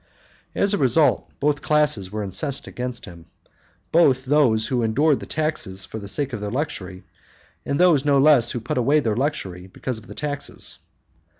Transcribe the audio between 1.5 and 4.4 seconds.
classes were incensed against him, both